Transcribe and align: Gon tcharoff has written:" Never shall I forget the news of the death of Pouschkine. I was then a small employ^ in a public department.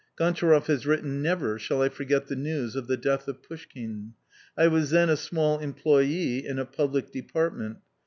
Gon 0.15 0.33
tcharoff 0.33 0.65
has 0.65 0.87
written:" 0.87 1.21
Never 1.21 1.59
shall 1.59 1.83
I 1.83 1.89
forget 1.89 2.25
the 2.25 2.35
news 2.35 2.75
of 2.75 2.87
the 2.87 2.97
death 2.97 3.27
of 3.27 3.43
Pouschkine. 3.43 4.13
I 4.57 4.67
was 4.67 4.89
then 4.89 5.11
a 5.11 5.15
small 5.15 5.59
employ^ 5.59 6.43
in 6.43 6.57
a 6.57 6.65
public 6.65 7.11
department. 7.11 7.77